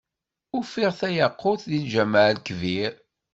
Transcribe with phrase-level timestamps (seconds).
[0.57, 2.93] Ufiɣ tayaqut, deg lǧameɛ Lekbir.